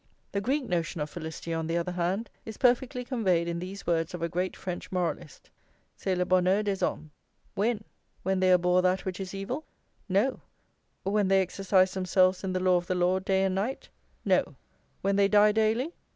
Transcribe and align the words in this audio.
The 0.31 0.41
Greek 0.41 0.67
notion 0.67 0.99
of 0.99 1.11
felicity, 1.11 1.53
on 1.53 1.67
the 1.67 1.77
other 1.77 1.91
hand, 1.91 2.27
is 2.43 2.57
perfectly 2.57 3.05
conveyed 3.05 3.47
in 3.47 3.59
these 3.59 3.85
words 3.85 4.15
of 4.15 4.23
a 4.23 4.27
great 4.29 4.57
French 4.57 4.91
moralist: 4.91 5.51
"C'est 5.95 6.15
le 6.17 6.25
bonheur 6.25 6.63
des 6.63 6.77
hommes" 6.83 7.11
when? 7.53 7.83
when 8.23 8.39
they 8.39 8.51
abhor 8.51 8.81
that 8.81 9.05
which 9.05 9.19
is 9.19 9.35
evil? 9.35 9.63
no; 10.09 10.41
when 11.03 11.27
they 11.27 11.39
exercise 11.43 11.93
themselves 11.93 12.43
in 12.43 12.51
the 12.53 12.59
law 12.59 12.77
of 12.77 12.87
the 12.87 12.95
Lord 12.95 13.23
day 13.23 13.43
and 13.43 13.53
night? 13.53 13.89
no; 14.25 14.55
when 15.01 15.17
they 15.17 15.27
die 15.27 15.51
daily? 15.51 15.93